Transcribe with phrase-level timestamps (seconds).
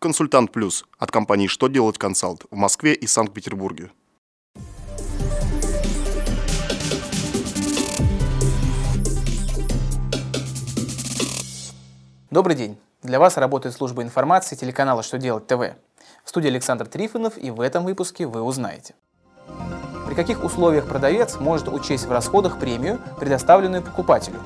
[0.00, 3.90] Консультант Плюс от компании «Что делать консалт» в Москве и Санкт-Петербурге.
[12.30, 12.78] Добрый день.
[13.02, 15.74] Для вас работает служба информации телеканала «Что делать ТВ».
[16.24, 18.94] В студии Александр Трифонов и в этом выпуске вы узнаете.
[20.06, 24.40] При каких условиях продавец может учесть в расходах премию, предоставленную покупателю?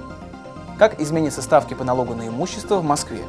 [0.79, 3.23] Как изменятся ставки по налогу на имущество в Москве?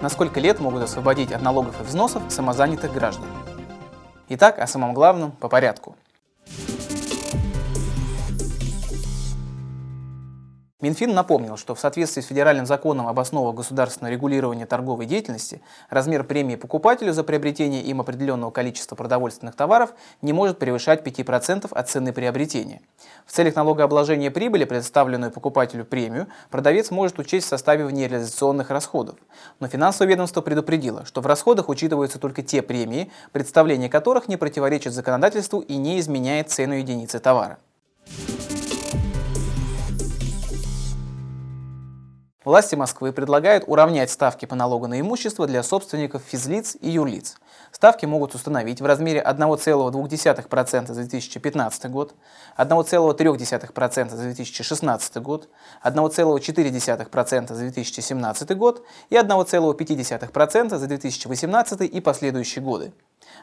[0.00, 3.26] На сколько лет могут освободить от налогов и взносов самозанятых граждан?
[4.28, 5.96] Итак, о самом главном по порядку–
[10.80, 16.24] Минфин напомнил, что в соответствии с федеральным законом об основах государственного регулирования торговой деятельности размер
[16.24, 22.14] премии покупателю за приобретение им определенного количества продовольственных товаров не может превышать 5% от цены
[22.14, 22.80] приобретения.
[23.26, 29.16] В целях налогообложения прибыли, предоставленную покупателю премию, продавец может учесть в составе внереализационных расходов.
[29.60, 34.94] Но финансовое ведомство предупредило, что в расходах учитываются только те премии, представление которых не противоречит
[34.94, 37.58] законодательству и не изменяет цену единицы товара.
[42.42, 47.36] Власти Москвы предлагают уравнять ставки по налогу на имущество для собственников физлиц и юрлиц.
[47.70, 52.14] Ставки могут установить в размере 1,2% за 2015 год,
[52.56, 55.50] 1,3% за 2016 год,
[55.84, 62.94] 1,4% за 2017 год и 1,5% за 2018 и последующие годы.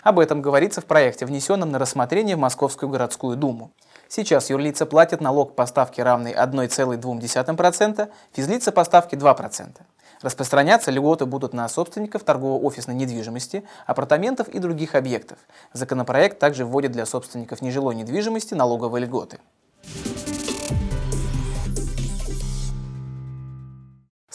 [0.04, 3.72] Об этом говорится в проекте, внесенном на рассмотрение в Московскую городскую думу.
[4.08, 9.76] Сейчас юрлица платят налог по ставке равной 1,2%, физлица по ставке 2%.
[10.22, 15.38] Распространяться льготы будут на собственников торгово-офисной недвижимости, апартаментов и других объектов.
[15.74, 19.40] Законопроект также вводит для собственников нежилой недвижимости налоговые льготы.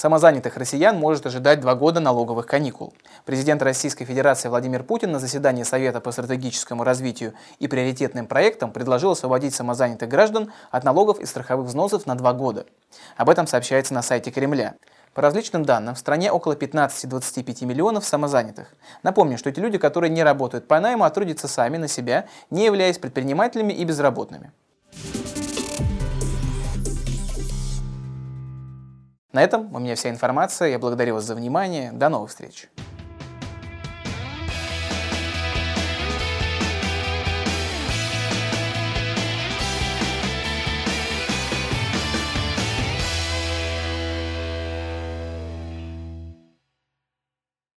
[0.02, 2.92] Самозанятых россиян может ожидать два года налоговых каникул.
[3.24, 9.12] Президент Российской Федерации Владимир Путин на заседании Совета по стратегическому развитию и приоритетным проектам предложил
[9.12, 12.66] освободить самозанятых граждан от налогов и страховых взносов на два года.
[13.16, 14.74] Об этом сообщается на сайте Кремля.
[15.14, 18.74] По различным данным, в стране около 15-25 миллионов самозанятых.
[19.04, 22.64] Напомню, что эти люди, которые не работают по найму, а трудятся сами на себя, не
[22.64, 24.50] являясь предпринимателями и безработными.
[29.32, 30.68] На этом у меня вся информация.
[30.68, 31.90] Я благодарю вас за внимание.
[31.92, 32.68] До новых встреч.